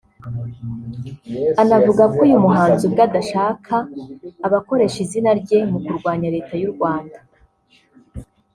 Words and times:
Anavuga 1.61 2.03
ko 2.13 2.19
uyu 2.27 2.43
muhanzi 2.45 2.81
ubwe 2.87 3.01
adashaka 3.07 3.75
abakoresha 4.47 4.97
izina 5.05 5.31
rye 5.41 5.59
mu 5.71 5.79
kurwanya 5.85 6.27
Leta 6.35 6.53
y’u 6.61 6.71
Rwanda 6.73 7.19